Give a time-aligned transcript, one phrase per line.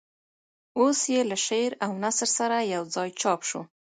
[0.79, 3.61] اوس یې له شعر او نثر سره یوځای چاپ شو.